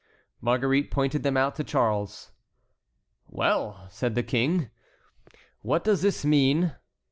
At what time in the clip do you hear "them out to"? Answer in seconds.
1.21-1.63